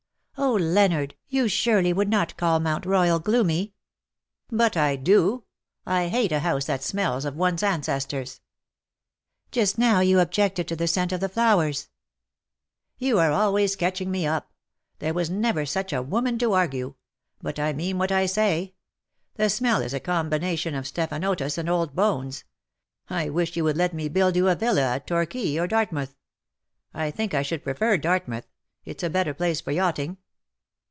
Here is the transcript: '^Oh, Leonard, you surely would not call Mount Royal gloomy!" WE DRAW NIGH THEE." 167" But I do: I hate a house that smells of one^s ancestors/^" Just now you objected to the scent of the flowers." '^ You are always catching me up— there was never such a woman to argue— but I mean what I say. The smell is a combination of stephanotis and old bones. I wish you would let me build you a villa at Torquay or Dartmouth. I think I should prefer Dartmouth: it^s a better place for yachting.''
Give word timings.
'^Oh, 0.37 0.59
Leonard, 0.59 1.13
you 1.29 1.47
surely 1.47 1.93
would 1.93 2.09
not 2.09 2.35
call 2.35 2.59
Mount 2.59 2.83
Royal 2.87 3.19
gloomy!" 3.19 3.75
WE 4.49 4.57
DRAW 4.57 4.57
NIGH 4.57 4.69
THEE." 4.71 4.81
167" 5.13 5.37
But 5.85 5.93
I 5.93 5.99
do: 6.01 6.01
I 6.01 6.07
hate 6.07 6.31
a 6.31 6.39
house 6.39 6.65
that 6.65 6.81
smells 6.81 7.25
of 7.25 7.35
one^s 7.35 7.61
ancestors/^" 7.61 8.39
Just 9.51 9.77
now 9.77 9.99
you 9.99 10.19
objected 10.19 10.67
to 10.67 10.75
the 10.75 10.87
scent 10.87 11.11
of 11.11 11.19
the 11.19 11.29
flowers." 11.29 11.83
'^ 11.83 11.87
You 12.97 13.19
are 13.19 13.31
always 13.31 13.75
catching 13.75 14.09
me 14.09 14.25
up— 14.25 14.51
there 14.99 15.13
was 15.13 15.29
never 15.29 15.63
such 15.63 15.93
a 15.93 16.01
woman 16.01 16.39
to 16.39 16.53
argue— 16.53 16.95
but 17.43 17.59
I 17.59 17.71
mean 17.71 17.99
what 17.99 18.11
I 18.11 18.25
say. 18.25 18.73
The 19.35 19.47
smell 19.47 19.83
is 19.83 19.93
a 19.93 19.99
combination 19.99 20.73
of 20.73 20.85
stephanotis 20.85 21.59
and 21.59 21.69
old 21.69 21.95
bones. 21.95 22.45
I 23.11 23.29
wish 23.29 23.55
you 23.55 23.63
would 23.65 23.77
let 23.77 23.93
me 23.93 24.09
build 24.09 24.35
you 24.35 24.47
a 24.49 24.55
villa 24.55 24.95
at 24.95 25.05
Torquay 25.05 25.59
or 25.59 25.67
Dartmouth. 25.67 26.15
I 26.95 27.11
think 27.11 27.35
I 27.35 27.43
should 27.43 27.63
prefer 27.63 27.95
Dartmouth: 27.97 28.47
it^s 28.87 29.03
a 29.03 29.09
better 29.11 29.35
place 29.35 29.61
for 29.61 29.71
yachting.'' 29.71 30.17